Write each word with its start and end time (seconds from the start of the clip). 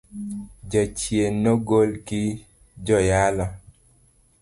Jachien 0.71 1.33
no 1.43 1.53
gol 1.69 1.91
gi 2.07 2.23
joyalo. 2.85 3.45